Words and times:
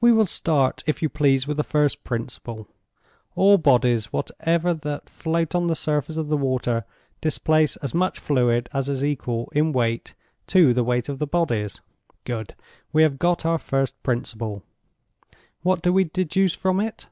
"We 0.00 0.12
will 0.12 0.24
start, 0.26 0.84
if 0.86 1.02
you 1.02 1.08
please, 1.08 1.48
with 1.48 1.58
a 1.58 1.64
first 1.64 2.04
principle. 2.04 2.68
All 3.34 3.58
bodies 3.58 4.12
whatever 4.12 4.72
that 4.72 5.10
float 5.10 5.52
on 5.52 5.66
the 5.66 5.74
surface 5.74 6.16
of 6.16 6.28
the 6.28 6.36
water 6.36 6.84
displace 7.20 7.74
as 7.78 7.92
much 7.92 8.20
fluid 8.20 8.68
as 8.72 8.88
is 8.88 9.04
equal 9.04 9.50
in 9.52 9.72
weight 9.72 10.14
to 10.46 10.72
the 10.72 10.84
weight 10.84 11.08
of 11.08 11.18
the 11.18 11.26
bodies. 11.26 11.80
Good. 12.22 12.54
We 12.92 13.02
have 13.02 13.18
got 13.18 13.44
our 13.44 13.58
first 13.58 14.00
principle. 14.04 14.62
What 15.62 15.82
do 15.82 15.92
we 15.92 16.04
deduce 16.04 16.54
from 16.54 16.78
it? 16.78 17.08